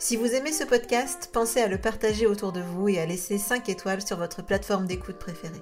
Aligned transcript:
Si 0.00 0.16
vous 0.16 0.32
aimez 0.32 0.52
ce 0.52 0.62
podcast, 0.62 1.28
pensez 1.32 1.60
à 1.60 1.66
le 1.66 1.76
partager 1.76 2.28
autour 2.28 2.52
de 2.52 2.60
vous 2.60 2.88
et 2.88 3.00
à 3.00 3.06
laisser 3.06 3.36
5 3.36 3.68
étoiles 3.68 4.00
sur 4.00 4.16
votre 4.16 4.42
plateforme 4.42 4.86
d'écoute 4.86 5.18
préférée. 5.18 5.60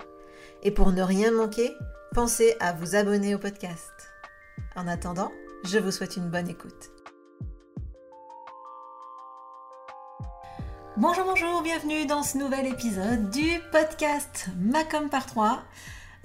Et 0.62 0.70
pour 0.70 0.92
ne 0.92 1.00
rien 1.00 1.30
manquer, 1.30 1.72
pensez 2.12 2.54
à 2.60 2.74
vous 2.74 2.96
abonner 2.96 3.34
au 3.34 3.38
podcast. 3.38 3.90
En 4.76 4.86
attendant, 4.88 5.32
je 5.64 5.78
vous 5.78 5.90
souhaite 5.90 6.18
une 6.18 6.28
bonne 6.28 6.50
écoute. 6.50 6.90
Bonjour, 10.98 11.24
bonjour, 11.24 11.62
bienvenue 11.62 12.04
dans 12.04 12.22
ce 12.22 12.36
nouvel 12.36 12.66
épisode 12.66 13.30
du 13.30 13.58
podcast 13.72 14.48
Macom 14.58 15.08
par 15.08 15.24
3. 15.24 15.62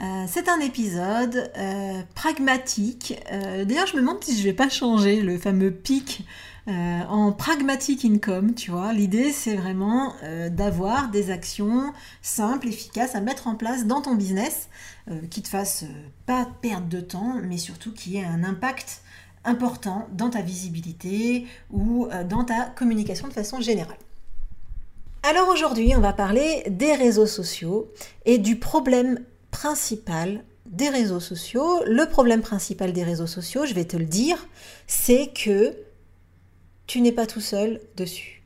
Euh, 0.02 0.25
c'est 0.27 0.49
un 0.49 0.59
épisode 0.59 1.52
euh, 1.57 2.02
pragmatique. 2.16 3.21
Euh, 3.31 3.66
d'ailleurs, 3.66 3.85
je 3.85 3.95
me 3.95 4.02
demande 4.02 4.23
si 4.23 4.35
je 4.35 4.43
vais 4.43 4.53
pas 4.53 4.69
changer 4.69 5.21
le 5.21 5.38
fameux 5.38 5.71
pic 5.71 6.25
en 6.67 7.31
pragmatic 7.33 8.05
income, 8.05 8.53
tu 8.53 8.69
vois. 8.71 8.93
L'idée, 8.93 9.31
c'est 9.31 9.55
vraiment 9.55 10.13
d'avoir 10.52 11.09
des 11.09 11.31
actions 11.31 11.91
simples, 12.21 12.67
efficaces 12.67 13.16
à 13.16 13.19
mettre 13.19 13.47
en 13.47 13.55
place 13.55 13.88
dans 13.88 14.02
ton 14.02 14.13
business 14.13 14.69
qui 15.31 15.41
te 15.41 15.49
fassent 15.49 15.85
pas 16.27 16.47
perdre 16.61 16.88
de 16.88 17.02
temps, 17.02 17.36
mais 17.43 17.58
surtout 17.58 17.91
qui 17.91 18.17
aient 18.17 18.23
un 18.23 18.43
impact 18.43 19.02
important 19.43 20.08
dans 20.13 20.30
ta 20.30 20.41
visibilité 20.41 21.47
ou 21.71 22.08
dans 22.30 22.45
ta 22.45 22.65
communication 22.65 23.27
de 23.27 23.33
façon 23.33 23.59
générale. 23.59 23.97
Alors 25.23 25.49
aujourd'hui, 25.49 25.93
on 25.95 25.99
va 25.99 26.13
parler 26.13 26.63
des 26.69 26.93
réseaux 26.93 27.27
sociaux 27.27 27.91
et 28.25 28.38
du 28.38 28.58
problème 28.58 29.19
principal 29.52 30.44
des 30.66 30.89
réseaux 30.89 31.19
sociaux, 31.19 31.83
le 31.85 32.07
problème 32.07 32.41
principal 32.41 32.94
des 32.94 33.03
réseaux 33.03 33.27
sociaux, 33.27 33.66
je 33.66 33.73
vais 33.73 33.85
te 33.85 33.97
le 33.97 34.05
dire, 34.05 34.47
c'est 34.88 35.27
que 35.27 35.75
tu 36.88 37.02
n'es 37.02 37.11
pas 37.11 37.27
tout 37.27 37.41
seul 37.41 37.81
dessus. 37.95 38.41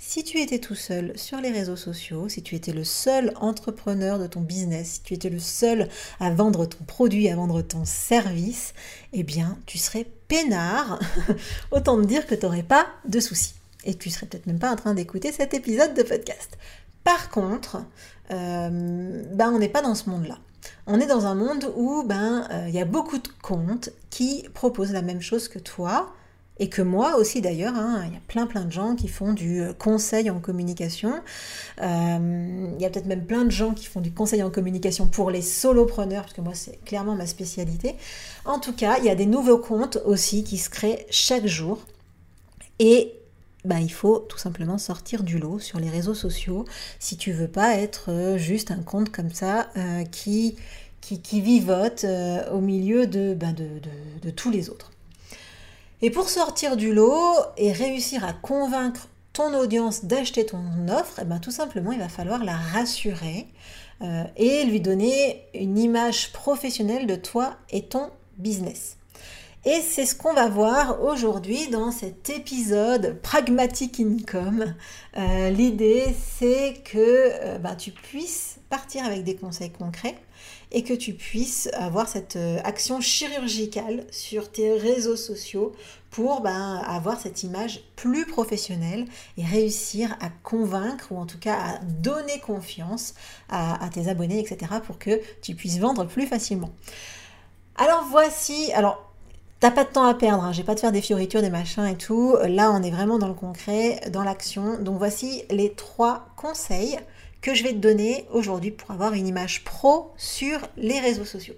Si 0.00 0.24
tu 0.24 0.40
étais 0.40 0.58
tout 0.58 0.74
seul 0.74 1.12
sur 1.18 1.40
les 1.40 1.50
réseaux 1.50 1.76
sociaux, 1.76 2.28
si 2.28 2.42
tu 2.42 2.54
étais 2.54 2.72
le 2.72 2.84
seul 2.84 3.32
entrepreneur 3.36 4.18
de 4.18 4.26
ton 4.26 4.40
business, 4.40 4.92
si 4.92 5.02
tu 5.02 5.14
étais 5.14 5.28
le 5.28 5.38
seul 5.38 5.88
à 6.18 6.30
vendre 6.30 6.66
ton 6.66 6.84
produit, 6.84 7.28
à 7.28 7.36
vendre 7.36 7.60
ton 7.62 7.84
service, 7.84 8.72
eh 9.12 9.22
bien, 9.22 9.58
tu 9.66 9.76
serais 9.76 10.06
peinard. 10.28 10.98
Autant 11.72 12.00
te 12.00 12.06
dire 12.06 12.26
que 12.26 12.34
tu 12.34 12.46
n'aurais 12.46 12.62
pas 12.62 12.86
de 13.06 13.20
soucis. 13.20 13.54
Et 13.84 13.94
tu 13.94 14.08
serais 14.08 14.26
peut-être 14.26 14.46
même 14.46 14.58
pas 14.58 14.72
en 14.72 14.76
train 14.76 14.94
d'écouter 14.94 15.32
cet 15.32 15.52
épisode 15.52 15.94
de 15.94 16.02
podcast. 16.02 16.56
Par 17.08 17.30
contre, 17.30 17.78
euh, 18.30 19.22
ben, 19.32 19.50
on 19.50 19.58
n'est 19.58 19.70
pas 19.70 19.80
dans 19.80 19.94
ce 19.94 20.10
monde-là. 20.10 20.36
On 20.86 21.00
est 21.00 21.06
dans 21.06 21.24
un 21.24 21.34
monde 21.34 21.72
où 21.74 22.02
ben 22.04 22.46
euh, 22.50 22.66
il 22.68 22.74
y 22.74 22.80
a 22.80 22.84
beaucoup 22.84 23.16
de 23.16 23.28
comptes 23.40 23.88
qui 24.10 24.46
proposent 24.52 24.92
la 24.92 25.00
même 25.00 25.22
chose 25.22 25.48
que 25.48 25.58
toi 25.58 26.12
et 26.58 26.68
que 26.68 26.82
moi 26.82 27.16
aussi 27.16 27.40
d'ailleurs. 27.40 27.74
Hein. 27.76 28.02
Il 28.08 28.12
y 28.12 28.16
a 28.16 28.20
plein 28.28 28.46
plein 28.46 28.66
de 28.66 28.72
gens 28.72 28.94
qui 28.94 29.08
font 29.08 29.32
du 29.32 29.62
euh, 29.62 29.72
conseil 29.72 30.28
en 30.28 30.38
communication. 30.38 31.22
il 31.78 32.76
y 32.78 32.84
a 32.84 32.90
peut-être 32.90 33.06
même 33.06 33.24
plein 33.24 33.46
de 33.46 33.50
gens 33.50 33.72
qui 33.72 33.86
font 33.86 34.02
du 34.02 34.12
conseil 34.12 34.42
en 34.42 34.50
communication 34.50 35.06
pour 35.06 35.30
les 35.30 35.40
solopreneurs 35.40 36.24
parce 36.24 36.34
que 36.34 36.42
moi 36.42 36.52
c'est 36.54 36.78
clairement 36.84 37.14
ma 37.14 37.26
spécialité. 37.26 37.96
En 38.44 38.58
tout 38.58 38.74
cas, 38.74 38.98
il 38.98 39.06
y 39.06 39.10
a 39.10 39.14
des 39.14 39.24
nouveaux 39.24 39.58
comptes 39.58 39.96
aussi 40.04 40.44
qui 40.44 40.58
se 40.58 40.68
créent 40.68 41.06
chaque 41.08 41.46
jour. 41.46 41.78
Et 42.80 43.17
bah, 43.68 43.80
il 43.80 43.92
faut 43.92 44.20
tout 44.20 44.38
simplement 44.38 44.78
sortir 44.78 45.22
du 45.22 45.38
lot 45.38 45.58
sur 45.58 45.78
les 45.78 45.90
réseaux 45.90 46.14
sociaux 46.14 46.64
si 46.98 47.18
tu 47.18 47.32
veux 47.32 47.48
pas 47.48 47.76
être 47.76 48.10
euh, 48.10 48.38
juste 48.38 48.70
un 48.70 48.82
compte 48.82 49.10
comme 49.12 49.30
ça 49.30 49.68
euh, 49.76 50.04
qui, 50.04 50.56
qui, 51.02 51.40
vivote 51.42 52.04
euh, 52.04 52.50
au 52.50 52.60
milieu 52.60 53.04
bah, 53.34 53.52
de, 53.52 53.68
de, 54.22 54.30
tous 54.30 54.50
les 54.50 54.70
autres. 54.70 54.90
Et 56.00 56.10
pour 56.10 56.30
sortir 56.30 56.78
du 56.78 56.94
lot 56.94 57.34
et 57.58 57.70
réussir 57.72 58.24
à 58.24 58.32
convaincre 58.32 59.08
ton 59.34 59.54
audience 59.54 60.06
d'acheter 60.06 60.46
ton 60.46 60.88
offre, 60.88 61.18
eh 61.20 61.24
ben, 61.26 61.38
tout 61.38 61.50
simplement 61.50 61.92
il 61.92 61.98
va 61.98 62.08
falloir 62.08 62.42
la 62.44 62.56
rassurer 62.56 63.46
et 64.36 64.64
lui 64.64 64.80
donner 64.80 65.42
une 65.54 65.76
image 65.76 66.32
professionnelle 66.32 67.08
de 67.08 67.16
toi 67.16 67.56
et 67.70 67.82
ton 67.82 68.10
business. 68.36 68.97
Et 69.64 69.80
c'est 69.80 70.06
ce 70.06 70.14
qu'on 70.14 70.34
va 70.34 70.48
voir 70.48 71.02
aujourd'hui 71.02 71.66
dans 71.66 71.90
cet 71.90 72.30
épisode 72.30 73.18
Pragmatic 73.22 73.98
Income. 73.98 74.72
Euh, 75.16 75.50
l'idée, 75.50 76.14
c'est 76.38 76.80
que 76.84 76.96
euh, 76.96 77.58
bah, 77.58 77.74
tu 77.74 77.90
puisses 77.90 78.60
partir 78.70 79.04
avec 79.04 79.24
des 79.24 79.34
conseils 79.34 79.72
concrets 79.72 80.16
et 80.70 80.84
que 80.84 80.94
tu 80.94 81.12
puisses 81.12 81.68
avoir 81.72 82.08
cette 82.08 82.36
euh, 82.36 82.60
action 82.62 83.00
chirurgicale 83.00 84.06
sur 84.12 84.52
tes 84.52 84.74
réseaux 84.74 85.16
sociaux 85.16 85.72
pour 86.10 86.40
bah, 86.40 86.78
avoir 86.86 87.20
cette 87.20 87.42
image 87.42 87.80
plus 87.96 88.26
professionnelle 88.26 89.06
et 89.38 89.44
réussir 89.44 90.16
à 90.20 90.28
convaincre 90.44 91.10
ou 91.10 91.18
en 91.18 91.26
tout 91.26 91.38
cas 91.40 91.56
à 91.56 91.78
donner 91.84 92.38
confiance 92.38 93.14
à, 93.48 93.84
à 93.84 93.88
tes 93.88 94.08
abonnés, 94.08 94.38
etc. 94.38 94.70
pour 94.86 95.00
que 95.00 95.20
tu 95.42 95.56
puisses 95.56 95.80
vendre 95.80 96.06
plus 96.06 96.28
facilement. 96.28 96.70
Alors 97.76 98.06
voici, 98.08 98.72
alors 98.72 99.07
T'as 99.60 99.72
pas 99.72 99.82
de 99.82 99.90
temps 99.90 100.06
à 100.06 100.14
perdre, 100.14 100.44
hein. 100.44 100.52
j'ai 100.52 100.62
pas 100.62 100.76
de 100.76 100.80
faire 100.80 100.92
des 100.92 101.00
fioritures, 101.00 101.42
des 101.42 101.50
machins 101.50 101.84
et 101.84 101.96
tout. 101.96 102.36
Là, 102.44 102.70
on 102.70 102.80
est 102.80 102.92
vraiment 102.92 103.18
dans 103.18 103.26
le 103.26 103.34
concret, 103.34 104.00
dans 104.10 104.22
l'action. 104.22 104.78
Donc 104.78 104.98
voici 104.98 105.42
les 105.50 105.72
trois 105.72 106.28
conseils 106.36 106.96
que 107.40 107.54
je 107.54 107.64
vais 107.64 107.72
te 107.72 107.78
donner 107.78 108.24
aujourd'hui 108.32 108.70
pour 108.70 108.92
avoir 108.92 109.14
une 109.14 109.26
image 109.26 109.64
pro 109.64 110.12
sur 110.16 110.60
les 110.76 111.00
réseaux 111.00 111.24
sociaux. 111.24 111.54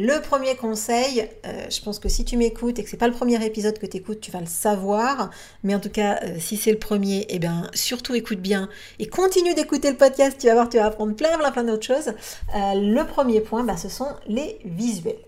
Le 0.00 0.20
premier 0.20 0.54
conseil, 0.54 1.28
euh, 1.44 1.68
je 1.70 1.80
pense 1.80 1.98
que 1.98 2.08
si 2.08 2.24
tu 2.24 2.36
m'écoutes 2.36 2.78
et 2.78 2.84
que 2.84 2.90
c'est 2.90 2.96
pas 2.96 3.08
le 3.08 3.14
premier 3.14 3.44
épisode 3.44 3.78
que 3.78 3.86
tu 3.86 3.96
écoutes, 3.96 4.20
tu 4.20 4.30
vas 4.30 4.40
le 4.40 4.46
savoir. 4.46 5.30
Mais 5.64 5.74
en 5.74 5.80
tout 5.80 5.90
cas, 5.90 6.20
euh, 6.22 6.36
si 6.38 6.56
c'est 6.56 6.70
le 6.70 6.78
premier, 6.78 7.26
eh 7.28 7.40
bien 7.40 7.68
surtout 7.74 8.14
écoute 8.14 8.38
bien 8.38 8.68
et 9.00 9.06
continue 9.06 9.54
d'écouter 9.54 9.90
le 9.90 9.96
podcast. 9.96 10.38
Tu 10.40 10.46
vas 10.46 10.54
voir, 10.54 10.68
tu 10.68 10.76
vas 10.76 10.86
apprendre 10.86 11.14
plein, 11.14 11.36
plein, 11.36 11.50
plein 11.50 11.64
d'autres 11.64 11.86
choses. 11.86 12.08
Euh, 12.54 12.74
le 12.74 13.04
premier 13.06 13.40
point, 13.40 13.64
bah, 13.64 13.76
ce 13.76 13.88
sont 13.88 14.08
les 14.28 14.60
visuels. 14.64 15.18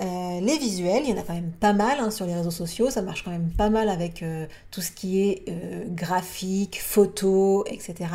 Euh, 0.00 0.40
les 0.40 0.58
visuels, 0.58 1.02
il 1.04 1.10
y 1.10 1.12
en 1.12 1.20
a 1.20 1.22
quand 1.22 1.34
même 1.34 1.50
pas 1.50 1.72
mal 1.72 1.98
hein, 1.98 2.10
sur 2.10 2.24
les 2.26 2.34
réseaux 2.34 2.50
sociaux, 2.50 2.90
ça 2.90 3.02
marche 3.02 3.24
quand 3.24 3.30
même 3.30 3.50
pas 3.50 3.68
mal 3.68 3.88
avec 3.88 4.22
euh, 4.22 4.46
tout 4.70 4.80
ce 4.80 4.92
qui 4.92 5.20
est 5.20 5.44
euh, 5.48 5.84
graphique, 5.88 6.80
photo, 6.80 7.64
etc. 7.66 8.10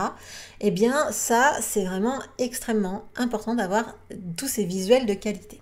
Eh 0.62 0.72
bien 0.72 1.12
ça, 1.12 1.58
c'est 1.62 1.84
vraiment 1.84 2.20
extrêmement 2.38 3.04
important 3.18 3.56
d'avoir 3.56 3.98
tous 4.38 4.48
ces 4.48 4.64
visuels 4.64 5.06
de 5.06 5.14
qualité. 5.14 5.60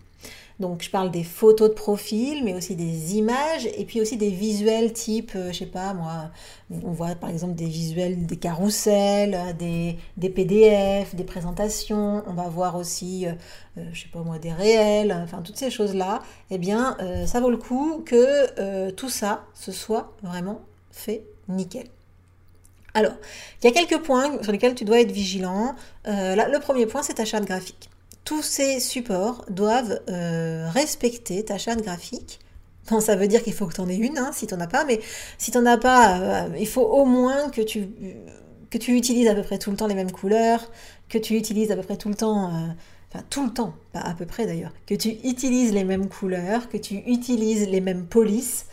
Donc 0.61 0.83
je 0.83 0.91
parle 0.91 1.09
des 1.09 1.23
photos 1.23 1.69
de 1.69 1.73
profil, 1.73 2.43
mais 2.43 2.53
aussi 2.53 2.75
des 2.75 3.15
images, 3.15 3.65
et 3.65 3.83
puis 3.83 3.99
aussi 3.99 4.15
des 4.15 4.29
visuels 4.29 4.93
type, 4.93 5.31
euh, 5.35 5.51
je 5.51 5.57
sais 5.57 5.65
pas 5.65 5.95
moi, 5.95 6.29
on 6.69 6.91
voit 6.91 7.15
par 7.15 7.31
exemple 7.31 7.55
des 7.55 7.65
visuels, 7.65 8.27
des 8.27 8.37
carousels, 8.37 9.55
des, 9.57 10.29
PDF, 10.29 11.15
des 11.15 11.23
présentations, 11.23 12.23
on 12.27 12.33
va 12.33 12.47
voir 12.47 12.75
aussi, 12.75 13.25
euh, 13.25 13.31
euh, 13.79 13.85
je 13.91 14.03
sais 14.03 14.09
pas 14.13 14.21
moi, 14.21 14.37
des 14.37 14.53
réels, 14.53 15.11
enfin 15.11 15.41
toutes 15.41 15.57
ces 15.57 15.71
choses-là, 15.71 16.19
eh 16.51 16.59
bien 16.59 16.95
ça 17.25 17.39
vaut 17.39 17.49
le 17.49 17.57
coup 17.57 18.03
que 18.05 18.91
tout 18.91 19.09
ça, 19.09 19.45
se 19.55 19.71
soit 19.71 20.13
vraiment 20.21 20.61
fait 20.91 21.23
nickel. 21.49 21.87
Alors, 22.93 23.13
il 23.61 23.67
y 23.67 23.69
a 23.69 23.73
quelques 23.73 24.03
points 24.03 24.43
sur 24.43 24.51
lesquels 24.51 24.75
tu 24.75 24.85
dois 24.85 25.01
être 25.01 25.11
vigilant. 25.11 25.73
le 26.05 26.59
premier 26.59 26.85
point, 26.85 27.01
c'est 27.01 27.15
ta 27.15 27.25
charte 27.25 27.45
graphique 27.45 27.90
tous 28.23 28.43
ces 28.43 28.79
supports 28.79 29.45
doivent 29.49 30.01
euh, 30.09 30.69
respecter 30.69 31.43
ta 31.43 31.57
charte 31.57 31.81
graphique 31.81 32.39
ça 32.99 33.15
veut 33.15 33.27
dire 33.27 33.43
qu'il 33.43 33.53
faut 33.53 33.67
que 33.67 33.73
tu 33.73 33.81
en 33.81 33.87
aies 33.87 33.95
une, 33.95 34.17
hein, 34.17 34.31
si 34.33 34.47
tu 34.47 34.53
n'en 34.53 34.59
as 34.59 34.67
pas, 34.67 34.83
mais 34.85 34.99
si 35.37 35.51
tu 35.51 35.57
n'en 35.57 35.65
as 35.65 35.77
pas, 35.77 36.19
euh, 36.19 36.49
il 36.59 36.67
faut 36.67 36.81
au 36.81 37.05
moins 37.05 37.49
que 37.49 37.61
tu, 37.61 37.87
que 38.69 38.77
tu 38.77 38.97
utilises 38.97 39.27
à 39.27 39.35
peu 39.35 39.43
près 39.43 39.57
tout 39.57 39.71
le 39.71 39.77
temps 39.77 39.87
les 39.87 39.95
mêmes 39.95 40.11
couleurs, 40.11 40.69
que 41.07 41.17
tu 41.17 41.35
utilises 41.35 41.71
à 41.71 41.75
peu 41.75 41.83
près 41.83 41.97
tout 41.97 42.09
le 42.09 42.15
temps, 42.15 42.47
euh, 42.47 42.67
enfin 43.13 43.23
tout 43.29 43.45
le 43.45 43.53
temps, 43.53 43.75
pas 43.93 44.01
à 44.01 44.13
peu 44.13 44.25
près 44.25 44.45
d'ailleurs, 44.45 44.73
que 44.87 44.95
tu 44.95 45.09
utilises 45.23 45.71
les 45.71 45.83
mêmes 45.83 46.09
couleurs, 46.09 46.69
que 46.69 46.77
tu 46.77 46.95
utilises 47.07 47.69
les 47.69 47.81
mêmes 47.81 48.05
polices. 48.05 48.65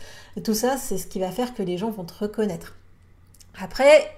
tout 0.43 0.53
ça, 0.53 0.77
c'est 0.77 0.97
ce 0.97 1.07
qui 1.07 1.19
va 1.19 1.31
faire 1.31 1.53
que 1.53 1.63
les 1.63 1.77
gens 1.77 1.91
vont 1.91 2.05
te 2.05 2.13
reconnaître. 2.13 2.75
Après, 3.61 4.11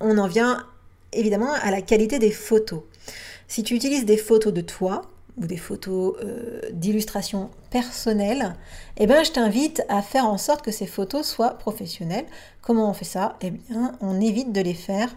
on 0.00 0.18
en 0.18 0.26
vient 0.26 0.66
évidemment 1.12 1.52
à 1.52 1.70
la 1.70 1.82
qualité 1.82 2.18
des 2.18 2.30
photos. 2.30 2.82
Si 3.52 3.62
tu 3.62 3.74
utilises 3.74 4.06
des 4.06 4.16
photos 4.16 4.50
de 4.50 4.62
toi 4.62 5.02
ou 5.36 5.46
des 5.46 5.58
photos 5.58 6.14
euh, 6.24 6.62
d'illustration 6.72 7.50
personnelle, 7.68 8.54
eh 8.96 9.06
ben, 9.06 9.22
je 9.24 9.30
t'invite 9.30 9.82
à 9.90 10.00
faire 10.00 10.24
en 10.24 10.38
sorte 10.38 10.62
que 10.62 10.70
ces 10.70 10.86
photos 10.86 11.26
soient 11.26 11.58
professionnelles. 11.58 12.24
Comment 12.62 12.88
on 12.88 12.94
fait 12.94 13.04
ça? 13.04 13.36
Eh 13.42 13.50
bien, 13.50 13.94
on 14.00 14.22
évite 14.22 14.52
de 14.52 14.62
les 14.62 14.72
faire 14.72 15.14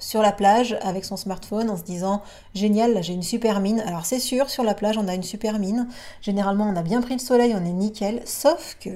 sur 0.00 0.22
la 0.22 0.32
plage 0.32 0.76
avec 0.82 1.04
son 1.04 1.16
smartphone 1.16 1.70
en 1.70 1.76
se 1.76 1.84
disant 1.84 2.20
génial, 2.56 3.00
j'ai 3.00 3.12
une 3.12 3.22
super 3.22 3.60
mine. 3.60 3.78
Alors 3.86 4.06
c'est 4.06 4.18
sûr, 4.18 4.50
sur 4.50 4.64
la 4.64 4.74
plage 4.74 4.98
on 4.98 5.06
a 5.06 5.14
une 5.14 5.22
super 5.22 5.60
mine. 5.60 5.86
Généralement 6.22 6.68
on 6.68 6.74
a 6.74 6.82
bien 6.82 7.00
pris 7.00 7.14
le 7.14 7.20
soleil, 7.20 7.54
on 7.54 7.64
est 7.64 7.72
nickel. 7.72 8.22
Sauf 8.24 8.76
que 8.80 8.90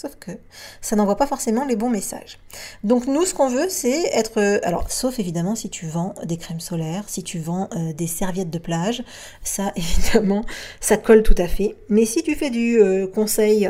Sauf 0.00 0.14
que 0.20 0.30
ça 0.80 0.94
n'envoie 0.94 1.16
pas 1.16 1.26
forcément 1.26 1.64
les 1.64 1.74
bons 1.74 1.90
messages. 1.90 2.38
Donc 2.84 3.08
nous, 3.08 3.24
ce 3.24 3.34
qu'on 3.34 3.48
veut, 3.48 3.68
c'est 3.68 4.04
être... 4.12 4.38
Euh, 4.38 4.60
alors, 4.62 4.88
sauf 4.92 5.18
évidemment 5.18 5.56
si 5.56 5.70
tu 5.70 5.88
vends 5.88 6.14
des 6.24 6.36
crèmes 6.36 6.60
solaires, 6.60 7.02
si 7.08 7.24
tu 7.24 7.40
vends 7.40 7.68
euh, 7.74 7.92
des 7.92 8.06
serviettes 8.06 8.48
de 8.48 8.60
plage, 8.60 9.02
ça, 9.42 9.72
évidemment, 9.76 10.44
ça 10.78 10.98
colle 10.98 11.24
tout 11.24 11.34
à 11.36 11.48
fait. 11.48 11.74
Mais 11.88 12.04
si 12.04 12.22
tu 12.22 12.36
fais 12.36 12.50
du 12.50 12.80
euh, 12.80 13.08
conseil, 13.08 13.68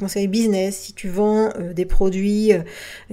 conseil 0.00 0.26
business, 0.26 0.74
si 0.74 0.94
tu 0.94 1.10
vends 1.10 1.50
des 1.74 1.84
produits 1.84 2.52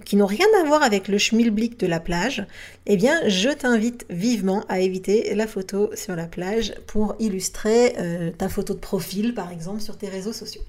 qui 0.06 0.16
n'ont 0.16 0.26
rien 0.26 0.48
à 0.62 0.64
voir 0.64 0.82
avec 0.82 1.10
le 1.10 1.18
schmilblick 1.18 1.78
de 1.78 1.88
la 1.88 2.00
plage, 2.00 2.48
eh 2.86 2.96
bien, 2.96 3.20
je 3.28 3.50
t'invite 3.50 4.06
vivement 4.10 4.64
à 4.70 4.80
éviter 4.80 5.36
la 5.36 5.48
photo 5.48 5.90
sur 5.94 6.16
la 6.16 6.26
plage 6.26 6.74
pour 6.88 7.16
illustrer 7.20 7.96
ta 8.38 8.48
photo 8.48 8.74
de 8.74 8.80
profil, 8.80 9.34
par 9.34 9.52
exemple, 9.52 9.82
sur 9.82 9.98
tes 9.98 10.08
réseaux 10.08 10.34
sociaux 10.34 10.62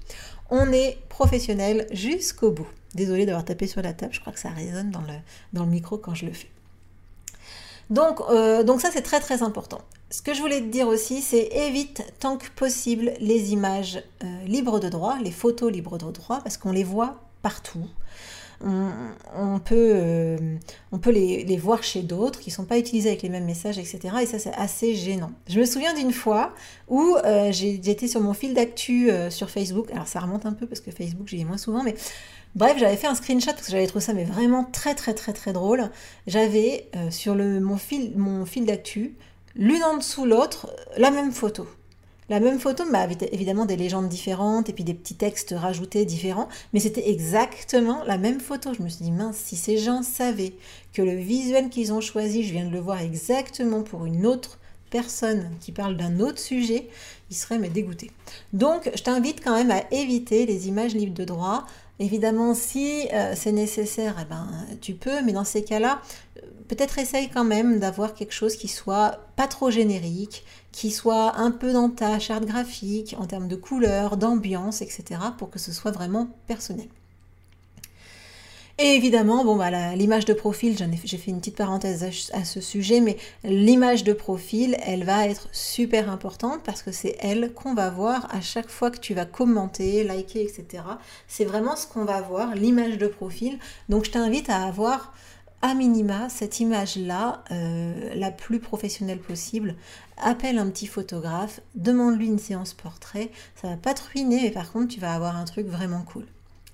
on 0.49 0.71
est 0.71 0.97
professionnel 1.09 1.87
jusqu'au 1.91 2.51
bout. 2.51 2.67
Désolée 2.95 3.25
d'avoir 3.25 3.45
tapé 3.45 3.67
sur 3.67 3.81
la 3.81 3.93
table, 3.93 4.13
je 4.13 4.19
crois 4.19 4.33
que 4.33 4.39
ça 4.39 4.49
résonne 4.49 4.91
dans 4.91 5.61
le, 5.61 5.65
micro 5.65 5.97
quand 5.97 6.15
je 6.15 6.25
le 6.25 6.33
fais. 6.33 6.49
Donc, 7.89 8.19
euh, 8.29 8.63
donc 8.63 8.81
ça 8.81 8.89
c'est 8.91 9.01
très 9.01 9.19
très 9.19 9.43
important. 9.43 9.79
Ce 10.09 10.21
que 10.21 10.33
je 10.33 10.41
voulais 10.41 10.61
te 10.61 10.67
dire 10.67 10.87
aussi, 10.87 11.21
c'est 11.21 11.49
évite 11.51 12.03
tant 12.19 12.37
que 12.37 12.49
possible 12.55 13.13
les 13.19 13.51
images 13.51 14.01
euh, 14.23 14.43
libres 14.45 14.79
de 14.79 14.89
droit, 14.89 15.17
les 15.21 15.31
photos 15.31 15.71
libres 15.71 15.97
de 15.97 16.09
droit, 16.11 16.39
parce 16.41 16.57
qu'on 16.57 16.71
les 16.71 16.83
voit 16.83 17.21
partout 17.41 17.87
on, 18.63 19.59
peut, 19.59 19.91
euh, 19.93 20.37
les, 21.05 21.57
voir 21.57 21.83
chez 21.83 22.01
d'autres 22.01 22.39
qui 22.39 22.49
ne 22.49 22.55
sont 22.55 22.65
pas 22.65 22.77
utilisés 22.77 23.09
avec 23.09 23.21
les 23.21 23.29
mêmes 23.29 23.45
messages, 23.45 23.77
etc. 23.77 23.99
Et 24.21 24.25
ça, 24.25 24.39
c'est 24.39 24.53
assez 24.53 24.95
gênant. 24.95 25.31
Je 25.47 25.59
me 25.59 25.65
souviens 25.65 25.93
d'une 25.93 26.11
fois 26.11 26.53
où 26.87 27.15
euh, 27.23 27.51
j'étais 27.51 28.07
sur 28.07 28.21
mon 28.21 28.33
fil 28.33 28.53
d'actu 28.53 29.11
euh, 29.11 29.29
sur 29.29 29.49
Facebook. 29.49 29.91
Alors, 29.91 30.07
ça 30.07 30.19
remonte 30.19 30.45
un 30.45 30.53
peu 30.53 30.65
parce 30.65 30.81
que 30.81 30.91
Facebook, 30.91 31.27
j'y 31.27 31.41
ai 31.41 31.45
moins 31.45 31.57
souvent, 31.57 31.83
mais 31.83 31.95
bref, 32.55 32.77
j'avais 32.77 32.97
fait 32.97 33.07
un 33.07 33.15
screenshot 33.15 33.51
parce 33.51 33.65
que 33.67 33.71
j'avais 33.71 33.87
trouvé 33.87 34.03
ça 34.03 34.13
mais 34.13 34.25
vraiment 34.25 34.63
très, 34.63 34.95
très, 34.95 35.13
très, 35.13 35.33
très 35.33 35.53
drôle. 35.53 35.89
J'avais 36.25 36.89
sur 37.11 37.35
le, 37.35 37.59
mon 37.59 37.77
fil, 37.77 38.13
mon 38.17 38.45
fil 38.45 38.65
d'actu, 38.65 39.15
l'une 39.55 39.83
en 39.83 39.97
dessous 39.97 40.25
l'autre, 40.25 40.71
la 40.97 41.11
même 41.11 41.31
photo. 41.31 41.67
La 42.29 42.41
même 42.41 42.59
photo, 42.59 42.83
avec 42.93 43.23
évidemment 43.31 43.65
des 43.65 43.77
légendes 43.77 44.09
différentes 44.09 44.67
et 44.67 44.73
puis 44.73 44.83
des 44.83 44.93
petits 44.93 45.15
textes 45.15 45.55
rajoutés 45.57 46.03
différents, 46.03 46.49
mais 46.73 46.81
c'était 46.81 47.09
exactement 47.09 48.03
la 48.03 48.17
même 48.17 48.41
photo. 48.41 48.73
Je 48.73 48.83
me 48.83 48.89
suis 48.89 49.05
dit, 49.05 49.11
mince, 49.11 49.37
si 49.37 49.55
ces 49.55 49.77
gens 49.77 50.03
savaient 50.03 50.53
que 50.91 51.01
le 51.01 51.15
visuel 51.15 51.69
qu'ils 51.69 51.93
ont 51.93 52.01
choisi, 52.01 52.43
je 52.43 52.51
viens 52.51 52.65
de 52.65 52.71
le 52.71 52.79
voir 52.79 52.99
exactement 52.99 53.81
pour 53.81 54.05
une 54.05 54.25
autre 54.25 54.59
personne 54.89 55.49
qui 55.61 55.71
parle 55.71 55.95
d'un 55.95 56.19
autre 56.19 56.39
sujet, 56.39 56.89
ils 57.29 57.35
seraient 57.35 57.59
mais 57.59 57.69
dégoûtés. 57.69 58.11
Donc, 58.53 58.89
je 58.93 59.03
t'invite 59.03 59.43
quand 59.43 59.55
même 59.55 59.71
à 59.71 59.83
éviter 59.91 60.45
les 60.45 60.67
images 60.67 60.95
libres 60.95 61.13
de 61.17 61.25
droit. 61.25 61.65
Évidemment, 61.99 62.53
si 62.53 63.07
euh, 63.11 63.33
c'est 63.35 63.51
nécessaire, 63.51 64.15
eh 64.21 64.25
ben, 64.25 64.47
tu 64.81 64.93
peux, 64.93 65.21
mais 65.23 65.33
dans 65.33 65.43
ces 65.43 65.63
cas-là, 65.63 66.01
peut-être 66.67 66.99
essaye 66.99 67.29
quand 67.29 67.43
même 67.43 67.79
d'avoir 67.79 68.13
quelque 68.13 68.33
chose 68.33 68.55
qui 68.55 68.67
soit 68.67 69.19
pas 69.35 69.47
trop 69.47 69.71
générique, 69.71 70.45
qui 70.71 70.91
soit 70.91 71.37
un 71.37 71.51
peu 71.51 71.73
dans 71.73 71.89
ta 71.89 72.19
charte 72.19 72.45
graphique, 72.45 73.15
en 73.17 73.25
termes 73.25 73.47
de 73.47 73.55
couleurs, 73.55 74.17
d'ambiance, 74.17 74.81
etc., 74.81 75.19
pour 75.37 75.49
que 75.49 75.59
ce 75.59 75.71
soit 75.71 75.91
vraiment 75.91 76.29
personnel. 76.45 76.87
Et 78.79 78.93
évidemment, 78.93 79.43
bon, 79.43 79.55
bah, 79.55 79.95
l'image 79.95 80.25
de 80.25 80.33
profil, 80.33 80.77
j'ai 81.03 81.17
fait 81.17 81.31
une 81.31 81.39
petite 81.39 81.55
parenthèse 81.55 82.29
à, 82.31 82.45
ce 82.45 82.61
sujet, 82.61 83.01
mais 83.01 83.17
l'image 83.43 84.03
de 84.03 84.13
profil, 84.13 84.77
elle 84.85 85.03
va 85.03 85.27
être 85.27 85.49
super 85.51 86.11
importante 86.11 86.61
parce 86.63 86.83
que 86.83 86.91
c'est 86.91 87.17
elle 87.19 87.53
qu'on 87.53 87.73
va 87.73 87.89
voir 87.89 88.27
à 88.29 88.39
chaque 88.39 88.69
fois 88.69 88.91
que 88.91 88.99
tu 88.99 89.15
vas 89.15 89.25
commenter, 89.25 90.03
liker, 90.03 90.43
etc. 90.43 90.83
C'est 91.27 91.45
vraiment 91.45 91.75
ce 91.75 91.87
qu'on 91.87 92.05
va 92.05 92.21
voir, 92.21 92.53
l'image 92.53 92.99
de 92.99 93.07
profil. 93.07 93.57
Donc 93.89 94.05
je 94.05 94.11
t'invite 94.11 94.47
à 94.51 94.67
avoir 94.67 95.11
à 95.63 95.73
minima 95.73 96.29
cette 96.29 96.59
image-là, 96.59 97.43
euh, 97.49 98.13
la 98.13 98.29
plus 98.29 98.59
professionnelle 98.59 99.19
possible. 99.19 99.75
Appelle 100.17 100.59
un 100.59 100.69
petit 100.69 100.85
photographe, 100.85 101.61
demande-lui 101.73 102.27
une 102.27 102.37
séance 102.37 102.75
portrait. 102.75 103.31
Ça 103.59 103.69
va 103.69 103.77
pas 103.77 103.95
te 103.95 104.03
ruiner, 104.13 104.39
mais 104.43 104.51
par 104.51 104.71
contre, 104.71 104.93
tu 104.93 104.99
vas 104.99 105.15
avoir 105.15 105.35
un 105.35 105.45
truc 105.45 105.65
vraiment 105.65 106.03
cool. 106.03 106.27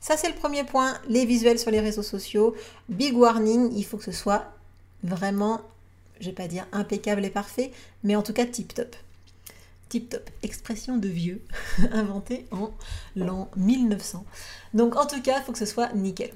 Ça, 0.03 0.17
c'est 0.17 0.27
le 0.27 0.35
premier 0.35 0.65
point. 0.65 0.97
Les 1.07 1.25
visuels 1.25 1.57
sur 1.57 1.71
les 1.71 1.79
réseaux 1.79 2.03
sociaux. 2.03 2.57
Big 2.89 3.15
warning, 3.15 3.71
il 3.73 3.85
faut 3.85 3.95
que 3.95 4.03
ce 4.03 4.11
soit 4.11 4.51
vraiment, 5.01 5.61
je 6.19 6.25
vais 6.25 6.35
pas 6.35 6.49
dire 6.49 6.67
impeccable 6.73 7.23
et 7.23 7.29
parfait, 7.29 7.71
mais 8.03 8.17
en 8.17 8.21
tout 8.21 8.33
cas 8.33 8.45
tip 8.45 8.73
top. 8.73 8.97
Tip 9.87 10.09
top, 10.09 10.29
expression 10.41 10.97
de 10.97 11.07
vieux, 11.07 11.41
inventée 11.93 12.45
en 12.51 12.71
l'an 13.15 13.49
1900. 13.55 14.25
Donc 14.73 14.97
en 14.97 15.05
tout 15.05 15.21
cas, 15.21 15.39
il 15.39 15.43
faut 15.45 15.53
que 15.53 15.57
ce 15.57 15.65
soit 15.65 15.93
nickel. 15.93 16.31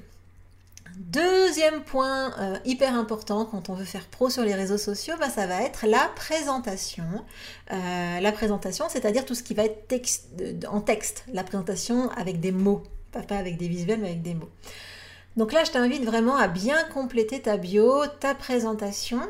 Deuxième 0.96 1.84
point 1.84 2.32
euh, 2.38 2.56
hyper 2.64 2.94
important 2.94 3.44
quand 3.44 3.68
on 3.68 3.74
veut 3.74 3.84
faire 3.84 4.06
pro 4.06 4.30
sur 4.30 4.44
les 4.44 4.54
réseaux 4.54 4.78
sociaux, 4.78 5.14
bah, 5.20 5.28
ça 5.28 5.46
va 5.46 5.60
être 5.60 5.84
la 5.86 6.10
présentation. 6.16 7.04
Euh, 7.70 8.20
la 8.20 8.32
présentation, 8.32 8.86
c'est-à-dire 8.88 9.26
tout 9.26 9.34
ce 9.34 9.42
qui 9.42 9.52
va 9.52 9.64
être 9.64 9.94
en 10.70 10.80
texte. 10.80 11.26
La 11.34 11.44
présentation 11.44 12.10
avec 12.12 12.40
des 12.40 12.50
mots, 12.50 12.82
pas, 13.12 13.36
avec 13.36 13.56
des 13.56 13.68
visuels, 13.68 14.00
mais 14.00 14.08
avec 14.08 14.22
des 14.22 14.34
mots. 14.34 14.50
Donc 15.36 15.52
là, 15.52 15.62
je 15.62 15.70
t'invite 15.70 16.04
vraiment 16.04 16.36
à 16.36 16.48
bien 16.48 16.82
compléter 16.84 17.40
ta 17.40 17.58
bio, 17.58 18.06
ta 18.18 18.34
présentation. 18.34 19.20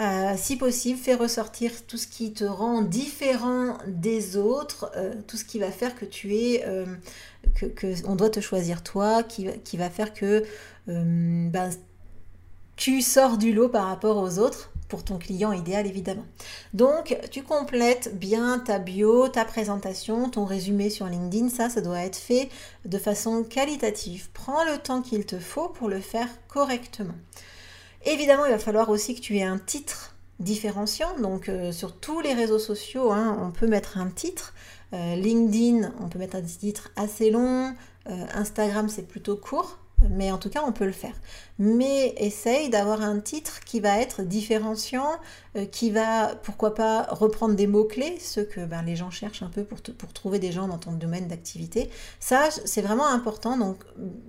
Euh, 0.00 0.34
si 0.36 0.56
possible, 0.56 0.98
fais 0.98 1.14
ressortir 1.14 1.86
tout 1.86 1.96
ce 1.96 2.06
qui 2.06 2.32
te 2.34 2.44
rend 2.44 2.82
différent 2.82 3.78
des 3.86 4.36
autres, 4.36 4.92
tout 5.26 5.38
ce 5.38 5.44
qui 5.44 5.58
va 5.58 5.70
faire 5.70 5.94
que 5.94 6.04
tu 6.04 6.36
es, 6.36 6.64
que, 7.54 8.06
on 8.06 8.16
doit 8.16 8.30
te 8.30 8.40
choisir 8.40 8.82
toi, 8.82 9.22
qui, 9.22 9.76
va 9.76 9.90
faire 9.90 10.12
que 10.12 10.44
euh, 10.88 11.48
ben, 11.48 11.70
tu 12.76 13.00
sors 13.02 13.38
du 13.38 13.52
lot 13.52 13.68
par 13.68 13.86
rapport 13.86 14.16
aux 14.16 14.38
autres 14.38 14.70
pour 14.88 15.04
ton 15.04 15.18
client 15.18 15.52
idéal 15.52 15.86
évidemment. 15.86 16.24
Donc 16.72 17.18
tu 17.30 17.42
complètes 17.42 18.18
bien 18.18 18.58
ta 18.58 18.78
bio, 18.78 19.28
ta 19.28 19.44
présentation, 19.44 20.28
ton 20.28 20.44
résumé 20.44 20.90
sur 20.90 21.06
LinkedIn, 21.06 21.48
ça 21.48 21.68
ça 21.68 21.80
doit 21.80 22.00
être 22.00 22.16
fait 22.16 22.48
de 22.84 22.98
façon 22.98 23.42
qualitative. 23.44 24.28
Prends 24.32 24.64
le 24.64 24.78
temps 24.78 25.02
qu'il 25.02 25.24
te 25.26 25.38
faut 25.38 25.68
pour 25.68 25.88
le 25.88 26.00
faire 26.00 26.28
correctement. 26.48 27.14
Évidemment, 28.04 28.44
il 28.44 28.50
va 28.50 28.58
falloir 28.58 28.90
aussi 28.90 29.14
que 29.14 29.20
tu 29.20 29.38
aies 29.38 29.44
un 29.44 29.58
titre 29.58 30.14
différenciant. 30.38 31.18
Donc 31.18 31.48
euh, 31.48 31.72
sur 31.72 31.96
tous 31.96 32.20
les 32.20 32.34
réseaux 32.34 32.58
sociaux, 32.58 33.12
hein, 33.12 33.38
on 33.40 33.50
peut 33.50 33.66
mettre 33.66 33.98
un 33.98 34.08
titre. 34.08 34.54
Euh, 34.92 35.16
LinkedIn, 35.16 35.92
on 36.00 36.08
peut 36.08 36.18
mettre 36.18 36.36
un 36.36 36.42
titre 36.42 36.90
assez 36.96 37.30
long. 37.30 37.74
Instagram, 38.34 38.90
c'est 38.90 39.08
plutôt 39.08 39.34
court 39.34 39.78
mais 40.10 40.30
en 40.30 40.38
tout 40.38 40.50
cas 40.50 40.62
on 40.66 40.72
peut 40.72 40.86
le 40.86 40.92
faire. 40.92 41.14
Mais 41.58 42.14
essaye 42.16 42.68
d'avoir 42.68 43.02
un 43.02 43.20
titre 43.20 43.60
qui 43.60 43.80
va 43.80 43.98
être 43.98 44.22
différenciant, 44.22 45.10
euh, 45.56 45.66
qui 45.66 45.90
va 45.90 46.34
pourquoi 46.42 46.74
pas 46.74 47.04
reprendre 47.10 47.54
des 47.54 47.66
mots-clés, 47.66 48.18
ceux 48.20 48.44
que 48.44 48.64
ben, 48.64 48.82
les 48.82 48.96
gens 48.96 49.10
cherchent 49.10 49.42
un 49.42 49.48
peu 49.48 49.64
pour, 49.64 49.80
pour 49.80 50.12
trouver 50.12 50.38
des 50.38 50.52
gens 50.52 50.68
dans 50.68 50.78
ton 50.78 50.92
domaine 50.92 51.28
d'activité. 51.28 51.90
Ça, 52.20 52.48
c'est 52.64 52.82
vraiment 52.82 53.06
important, 53.06 53.56
donc 53.56 53.78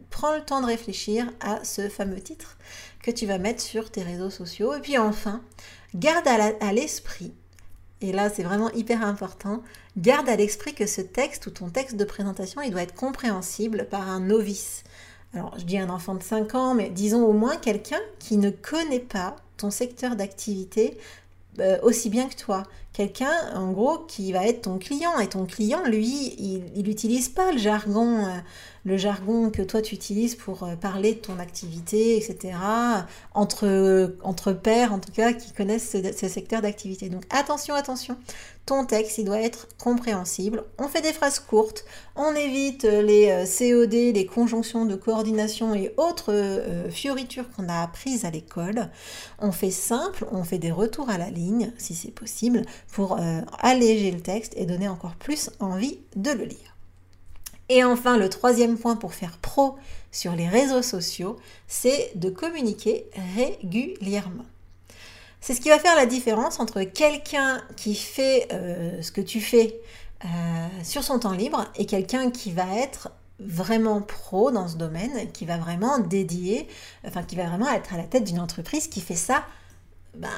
prends 0.10 0.36
le 0.36 0.41
temps 0.41 0.62
de 0.62 0.67
réfléchir 0.67 1.32
à 1.39 1.63
ce 1.63 1.89
fameux 1.89 2.22
titre 2.22 2.58
que 3.01 3.12
tu 3.12 3.25
vas 3.25 3.38
mettre 3.38 3.62
sur 3.62 3.91
tes 3.91 4.03
réseaux 4.03 4.29
sociaux. 4.29 4.74
Et 4.74 4.79
puis 4.79 4.98
enfin, 4.98 5.41
garde 5.94 6.27
à 6.27 6.74
l'esprit, 6.74 7.34
et 8.01 8.12
là 8.12 8.29
c'est 8.29 8.44
vraiment 8.44 8.72
hyper 8.72 9.03
important, 9.03 9.63
garde 9.98 10.27
à 10.29 10.36
l'esprit 10.36 10.74
que 10.74 10.86
ce 10.86 11.01
texte 11.01 11.48
ou 11.48 11.51
ton 11.51 11.70
texte 11.70 11.96
de 11.96 12.03
présentation, 12.03 12.62
il 12.62 12.72
doit 12.72 12.82
être 12.82 12.96
compréhensible 12.96 13.88
par 13.89 14.10
un 14.10 14.20
novice 14.20 14.84
alors 15.36 15.54
je 15.60 15.65
dis 15.65 15.77
un 15.77 15.89
enfant 15.89 16.15
de 16.15 16.24
5 16.24 16.56
ans, 16.56 16.74
mais 16.74 16.89
disons 16.89 17.24
au 17.25 17.34
moins 17.34 17.58
quelqu'un 17.58 18.00
qui 18.20 18.38
ne 18.38 18.50
connaît 18.50 19.00
pas 19.00 19.36
ton 19.58 19.70
secteur 19.70 20.15
d'activité 20.15 20.98
euh, 21.60 21.77
aussi 21.84 22.10
bien 22.10 22.27
que 22.27 22.36
toi, 22.36 22.63
quelqu'un, 22.96 23.34
en 23.54 23.72
gros, 23.72 24.00
qui 24.08 24.32
va 24.32 24.48
être 24.48 24.62
ton 24.62 24.78
client. 24.78 25.20
Et 25.20 25.28
ton 25.28 25.46
client, 25.46 25.84
lui, 25.86 26.34
il 26.40 26.84
n'utilise 26.84 27.28
pas 27.28 27.52
le 27.52 27.58
jargon, 27.58 28.25
euh, 28.25 28.30
le 28.86 28.96
jargon 28.96 29.50
que 29.50 29.62
toi 29.62 29.82
tu 29.82 29.96
utilises 29.96 30.36
pour 30.36 30.64
euh, 30.64 30.75
parler 30.75 31.16
de 31.16 31.20
ton 31.20 31.38
activité, 31.40 32.16
etc. 32.16 32.54
Entre, 33.34 34.16
entre 34.24 34.54
pairs, 34.54 34.94
en 34.94 35.00
tout 35.00 35.12
cas, 35.12 35.34
qui 35.34 35.52
connaissent 35.52 35.92
ce, 35.92 36.28
secteur 36.30 36.62
d'activité. 36.62 37.10
Donc 37.10 37.24
attention, 37.30 37.75
attention. 37.75 38.18
Ton 38.66 38.86
texte, 38.86 39.20
il 39.20 39.25
doit 39.25 39.42
être 39.42 39.68
compréhensible. 39.78 40.64
On 40.80 40.88
fait 40.88 41.02
des 41.02 41.14
phrases 41.14 41.40
courtes. 41.40 41.86
On 42.16 42.34
évite 42.34 42.84
les 42.84 43.30
euh, 43.30 43.46
COD, 43.46 43.94
les 43.94 44.25
conjonctions 44.25 44.86
de 44.86 44.96
coordination 44.96 45.75
et 45.75 45.94
autres 45.98 46.64
fioritures 46.90 47.50
qu'on 47.52 47.68
a 47.70 47.84
apprises 47.84 48.25
à 48.25 48.32
l'école. 48.32 48.90
On 49.40 49.52
fait 49.52 49.70
simple. 49.70 50.25
On 50.32 50.44
fait 50.44 50.60
des 50.60 50.72
retours 50.72 51.10
à 51.10 51.18
la 51.18 51.30
ligne, 51.30 51.74
si 51.78 51.94
c'est 51.94 52.12
possible 52.12 52.64
pour 52.92 53.18
euh, 53.20 53.42
alléger 53.60 54.12
le 54.12 54.22
texte 54.22 54.54
et 54.56 54.65
donner 54.65 54.88
encore 54.88 55.15
plus 55.15 55.50
envie 55.60 56.00
de 56.15 56.32
le 56.32 56.46
lire. 56.46 56.75
Et 57.70 57.84
enfin, 57.84 58.18
le 58.18 58.30
troisième 58.30 58.77
point 58.77 58.96
pour 58.96 59.13
faire 59.13 59.38
pro 59.38 59.77
sur 60.12 60.34
les 60.34 60.48
réseaux 60.48 60.82
sociaux, 60.82 61.38
c'est 61.68 62.12
de 62.15 62.30
communiquer 62.30 63.08
régulièrement. 63.36 64.46
C'est 65.42 65.54
ce 65.54 65.62
qui 65.62 65.70
va 65.70 65.80
faire 65.80 65.96
la 65.96 66.06
différence 66.06 66.60
entre 66.60 66.82
quelqu'un 66.84 67.62
qui 67.75 67.96
fait 67.96 68.48
euh, 68.51 69.01
ce 69.01 69.12
que 69.12 69.22
tu 69.22 69.42
fais 69.42 69.80
euh, 70.24 70.27
sur 70.84 71.04
son 71.04 71.20
temps 71.20 71.34
libre 71.34 71.65
et 71.75 71.86
quelqu'un 71.86 72.32
qui 72.32 72.51
va 72.51 72.65
être 72.77 73.12
vraiment 73.39 74.01
pro 74.01 74.50
dans 74.51 74.68
ce 74.68 74.77
domaine, 74.77 75.32
qui 75.34 75.46
va 75.46 75.58
vraiment 75.58 76.00
dédier, 76.00 76.68
enfin 77.06 77.24
qui 77.24 77.36
va 77.36 77.48
vraiment 77.48 77.70
être 77.72 77.94
à 77.94 77.98
la 77.98 78.04
tête 78.04 78.24
d'une 78.24 78.39
entreprise 78.39 78.88
qui 78.88 79.01
fait 79.01 79.15
ça 79.15 79.44
ben, 80.15 80.30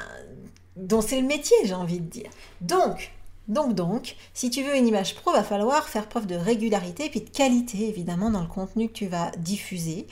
dont 0.78 1.00
c'est 1.00 1.20
le 1.20 1.26
métier, 1.26 1.56
j'ai 1.64 1.74
envie 1.74 2.00
de 2.00 2.08
dire. 2.08 2.30
Donc, 2.60 3.12
donc, 3.48 3.74
donc, 3.74 4.16
si 4.34 4.50
tu 4.50 4.62
veux 4.62 4.76
une 4.76 4.86
image 4.86 5.14
pro, 5.14 5.32
va 5.32 5.42
falloir 5.42 5.88
faire 5.88 6.06
preuve 6.06 6.26
de 6.26 6.34
régularité 6.34 7.10
et 7.12 7.20
de 7.20 7.30
qualité, 7.30 7.88
évidemment, 7.88 8.30
dans 8.30 8.42
le 8.42 8.46
contenu 8.46 8.88
que 8.88 8.92
tu 8.92 9.06
vas 9.06 9.30
diffuser, 9.38 10.06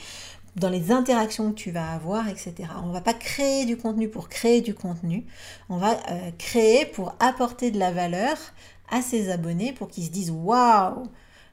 dans 0.55 0.69
les 0.69 0.91
interactions 0.91 1.51
que 1.51 1.55
tu 1.55 1.69
vas 1.69 1.91
avoir, 1.91 2.27
etc. 2.27 2.55
On 2.83 2.87
ne 2.87 2.93
va 2.93 3.01
pas 3.01 3.13
créer 3.13 3.65
du 3.65 3.77
contenu 3.77 4.09
pour 4.09 4.27
créer 4.27 4.61
du 4.61 4.73
contenu. 4.73 5.25
On 5.69 5.77
va 5.77 5.99
euh, 6.09 6.31
créer 6.39 6.85
pour 6.87 7.15
apporter 7.19 7.69
de 7.69 7.77
la 7.77 7.91
valeur 7.91 8.37
à 8.89 9.03
ses 9.03 9.29
abonnés 9.29 9.71
pour 9.71 9.87
qu'ils 9.87 10.05
se 10.05 10.09
disent 10.09 10.31
waouh 10.31 11.07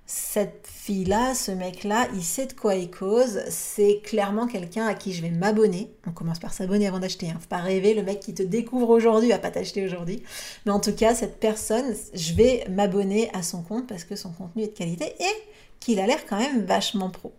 cette 0.06 0.66
fille-là, 0.70 1.34
ce 1.34 1.50
mec-là, 1.50 2.08
il 2.14 2.22
sait 2.22 2.46
de 2.46 2.52
quoi 2.52 2.74
il 2.74 2.90
cause. 2.90 3.40
C'est 3.48 4.00
clairement 4.02 4.46
quelqu'un 4.46 4.86
à 4.86 4.94
qui 4.94 5.14
je 5.14 5.22
vais 5.22 5.30
m'abonner. 5.30 5.90
On 6.06 6.12
commence 6.12 6.38
par 6.38 6.52
s'abonner 6.52 6.86
avant 6.86 6.98
d'acheter. 6.98 7.30
Hein. 7.30 7.38
Faut 7.40 7.48
pas 7.48 7.58
rêver, 7.58 7.94
le 7.94 8.02
mec 8.02 8.20
qui 8.20 8.34
te 8.34 8.42
découvre 8.42 8.90
aujourd'hui 8.90 9.30
va 9.30 9.38
pas 9.38 9.50
t'acheter 9.50 9.84
aujourd'hui. 9.84 10.22
Mais 10.66 10.72
en 10.72 10.80
tout 10.80 10.92
cas, 10.92 11.14
cette 11.14 11.40
personne, 11.40 11.94
je 12.12 12.34
vais 12.34 12.66
m'abonner 12.68 13.30
à 13.32 13.42
son 13.42 13.62
compte 13.62 13.86
parce 13.86 14.04
que 14.04 14.14
son 14.14 14.30
contenu 14.30 14.64
est 14.64 14.68
de 14.68 14.72
qualité 14.76 15.14
et 15.18 15.42
qu'il 15.80 15.98
a 16.00 16.06
l'air 16.06 16.26
quand 16.26 16.38
même 16.38 16.64
vachement 16.66 17.08
pro. 17.08 17.32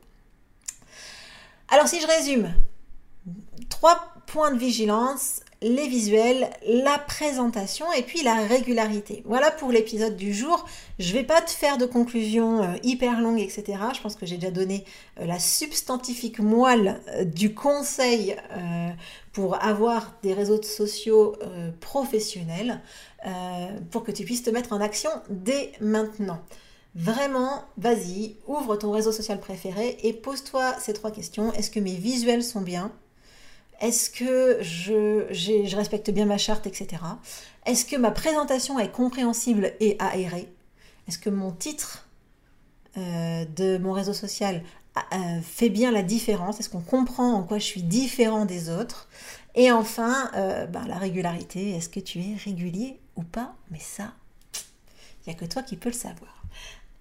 Alors 1.69 1.87
si 1.87 2.01
je 2.01 2.07
résume, 2.07 2.51
trois 3.69 4.13
points 4.25 4.51
de 4.51 4.57
vigilance 4.57 5.41
les 5.65 5.87
visuels, 5.87 6.51
la 6.67 6.99
présentation 6.99 7.91
et 7.93 8.03
puis 8.03 8.21
la 8.21 8.35
régularité. 8.35 9.23
Voilà 9.25 9.49
pour 9.49 9.71
l'épisode 9.71 10.15
du 10.15 10.31
jour. 10.31 10.63
Je 10.99 11.11
vais 11.11 11.23
pas 11.23 11.41
te 11.41 11.49
faire 11.49 11.79
de 11.79 11.87
conclusion 11.87 12.61
euh, 12.61 12.75
hyper 12.83 13.19
longue, 13.19 13.39
etc. 13.39 13.79
Je 13.95 13.99
pense 13.99 14.15
que 14.15 14.27
j'ai 14.27 14.37
déjà 14.37 14.51
donné 14.51 14.85
euh, 15.19 15.25
la 15.25 15.39
substantifique 15.39 16.37
moelle 16.37 17.01
euh, 17.07 17.25
du 17.25 17.55
conseil 17.55 18.35
pour 19.33 19.61
avoir 19.63 20.13
des 20.21 20.33
réseaux 20.33 20.61
sociaux 20.61 21.35
professionnels 21.81 22.79
pour 23.91 24.03
que 24.03 24.11
tu 24.11 24.23
puisses 24.23 24.43
te 24.43 24.49
mettre 24.49 24.71
en 24.71 24.79
action 24.79 25.09
dès 25.29 25.73
maintenant. 25.81 26.39
Vraiment, 26.93 27.63
vas-y, 27.77 28.37
ouvre 28.47 28.77
ton 28.77 28.91
réseau 28.91 29.11
social 29.11 29.39
préféré 29.39 29.97
et 30.03 30.13
pose-toi 30.13 30.75
ces 30.79 30.93
trois 30.93 31.11
questions. 31.11 31.51
Est-ce 31.53 31.71
que 31.71 31.81
mes 31.81 31.95
visuels 31.95 32.43
sont 32.43 32.61
bien? 32.61 32.91
Est-ce 33.81 34.09
que 34.09 34.57
je, 34.61 35.75
respecte 35.75 36.09
bien 36.11 36.25
ma 36.25 36.37
charte, 36.37 36.67
etc. 36.67 37.01
Est-ce 37.65 37.85
que 37.85 37.95
ma 37.95 38.11
présentation 38.11 38.79
est 38.79 38.91
compréhensible 38.91 39.73
et 39.79 39.97
aérée? 39.99 40.49
Est-ce 41.07 41.19
que 41.19 41.29
mon 41.29 41.51
titre 41.51 42.07
euh, 42.97 43.45
de 43.55 43.77
mon 43.77 43.91
réseau 43.91 44.13
social 44.13 44.63
euh, 44.97 45.41
fait 45.41 45.69
bien 45.69 45.91
la 45.91 46.03
différence? 46.03 46.59
Est-ce 46.59 46.69
qu'on 46.69 46.81
comprend 46.81 47.33
en 47.33 47.43
quoi 47.43 47.57
je 47.57 47.65
suis 47.65 47.83
différent 47.83 48.45
des 48.45 48.69
autres? 48.69 49.07
Et 49.55 49.71
enfin, 49.71 50.31
euh, 50.35 50.65
ben, 50.67 50.85
la 50.87 50.97
régularité. 50.97 51.71
Est-ce 51.71 51.89
que 51.89 51.99
tu 51.99 52.19
es 52.19 52.35
régulier 52.35 52.99
ou 53.15 53.23
pas? 53.23 53.55
Mais 53.71 53.79
ça, 53.79 54.13
il 55.25 55.29
n'y 55.29 55.35
a 55.35 55.39
que 55.39 55.45
toi 55.45 55.63
qui 55.63 55.75
peux 55.75 55.89
le 55.89 55.95
savoir. 55.95 56.34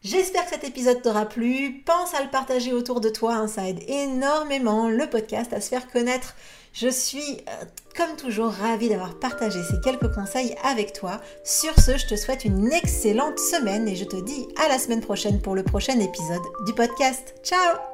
J'espère 0.04 0.44
que 0.44 0.50
cet 0.50 0.64
épisode 0.64 1.00
t'aura 1.00 1.24
plu. 1.24 1.82
Pense 1.86 2.14
à 2.14 2.22
le 2.22 2.28
partager 2.28 2.74
autour 2.74 3.00
de 3.00 3.08
toi, 3.08 3.34
hein. 3.36 3.48
ça 3.48 3.66
aide 3.66 3.82
énormément 3.88 4.90
le 4.90 5.08
podcast 5.08 5.52
à 5.54 5.62
se 5.62 5.70
faire 5.70 5.90
connaître. 5.90 6.36
Je 6.74 6.88
suis, 6.88 7.38
euh, 7.48 7.64
comme 7.96 8.16
toujours, 8.16 8.50
ravie 8.50 8.90
d'avoir 8.90 9.18
partagé 9.18 9.60
ces 9.62 9.80
quelques 9.80 10.12
conseils 10.12 10.54
avec 10.62 10.92
toi. 10.92 11.22
Sur 11.42 11.74
ce, 11.80 11.96
je 11.96 12.06
te 12.06 12.16
souhaite 12.16 12.44
une 12.44 12.70
excellente 12.70 13.38
semaine 13.38 13.88
et 13.88 13.96
je 13.96 14.04
te 14.04 14.22
dis 14.22 14.46
à 14.62 14.68
la 14.68 14.78
semaine 14.78 15.00
prochaine 15.00 15.40
pour 15.40 15.54
le 15.54 15.62
prochain 15.62 15.98
épisode 15.98 16.42
du 16.66 16.74
podcast. 16.74 17.34
Ciao 17.42 17.93